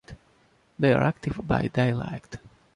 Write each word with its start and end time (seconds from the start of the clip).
They 0.79 0.93
are 0.93 1.03
active 1.03 1.41
by 1.47 1.67
daylight. 1.67 2.37